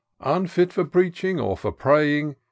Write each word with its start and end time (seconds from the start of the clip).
Unfit 0.25 0.73
for 0.73 0.83
preaching 0.83 1.39
or 1.39 1.55
for 1.55 1.71
praying. 1.71 2.35